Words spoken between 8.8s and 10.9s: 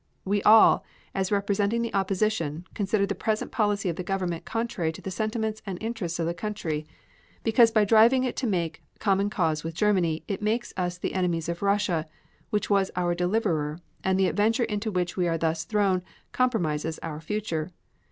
common cause with Germany it makes